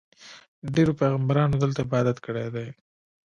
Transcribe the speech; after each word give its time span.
ډېرو 0.73 0.93
پیغمبرانو 1.01 1.55
دلته 1.63 1.79
عبادت 1.85 2.17
کړی 2.25 2.47
دی. 2.55 2.67